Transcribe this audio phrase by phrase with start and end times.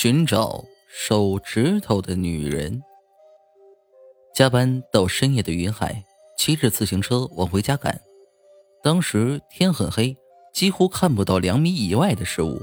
[0.00, 2.84] 寻找手指头的女人。
[4.32, 6.04] 加班到深夜的云海
[6.36, 8.00] 骑着自行车往回家赶，
[8.80, 10.16] 当时天很黑，
[10.54, 12.62] 几乎看不到两米以外的事物。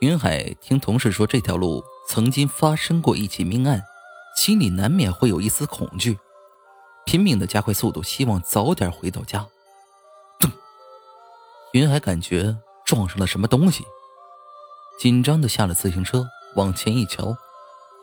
[0.00, 3.82] 云海听同事说这条路曾经发生过一起命案，
[4.38, 6.18] 心里难免会有一丝恐惧，
[7.04, 9.46] 拼命的加快速度，希望早点回到家。
[10.40, 10.50] 噔，
[11.72, 12.56] 云海感觉
[12.86, 13.84] 撞上了什么东西。
[14.98, 17.36] 紧张的下了自行车，往前一瞧，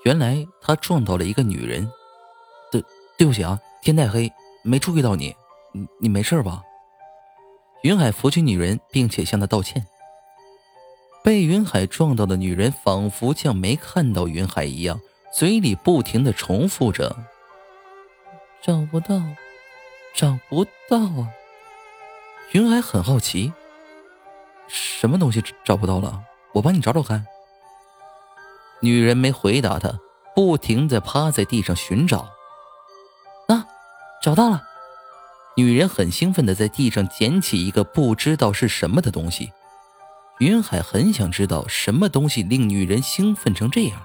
[0.03, 1.91] 原来他撞到了一个女人。
[2.71, 2.83] 对，
[3.17, 4.31] 对不起啊，天太黑，
[4.63, 5.35] 没注意到你，
[5.73, 6.61] 你你没事吧？
[7.83, 9.85] 云海扶起女人，并且向她道歉。
[11.23, 14.99] 被云海撞到的女人仿佛像没看到云海一样，
[15.33, 17.15] 嘴里不停的重复着
[18.61, 19.21] ：“找不到，
[20.13, 21.29] 找不到啊！”
[22.53, 23.53] 云海很好奇，
[24.67, 26.23] 什么东西找不到了？
[26.53, 27.25] 我帮你找找看。
[28.81, 29.99] 女人没回答他，
[30.35, 32.29] 不停的趴在地上寻找。
[33.47, 33.65] 啊，
[34.21, 34.63] 找到了！
[35.57, 39.51] 女人很兴奋的在地上捡起一个不知道是什么的东西。
[40.39, 44.01] 云海很想知道什么东西令女人兴奋成这样。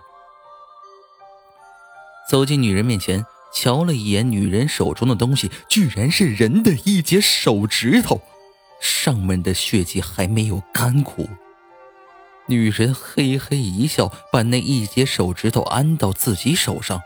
[2.28, 8.20] 走进女人面前，瞧了一眼女人手中的东西，居然是人的一截手指头，
[8.80, 11.26] 上面的血迹还没有干枯。
[12.48, 17.02] 女人嘿嘿一笑，把那一截手指头安到自己手上，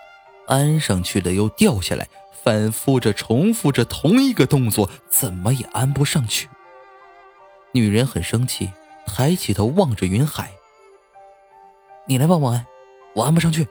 [0.47, 2.07] 安上去了又掉下来，
[2.43, 6.49] 反复着重复着同一个动作，怎么也安不上去。
[7.73, 8.71] 女人很生气，
[9.07, 10.53] 抬起头望着云海
[12.07, 12.67] ：“你来帮我安，
[13.15, 13.67] 我安不上去。”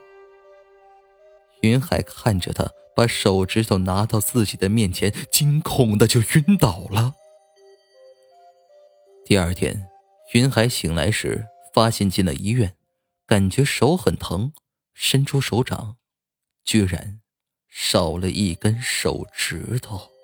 [1.62, 7.14] 云海看着他，把手指头拿到自己的面前，惊恐的就晕倒了。
[9.24, 9.88] 第二天，
[10.34, 11.46] 云海醒来时。
[11.74, 12.76] 发现进了医院，
[13.26, 14.54] 感觉手很疼，
[14.94, 15.98] 伸出手掌，
[16.64, 17.22] 居然
[17.68, 20.19] 少了一根手指头。